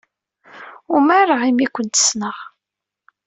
[0.95, 2.37] Umareɣ imi ay kent-ssneɣ.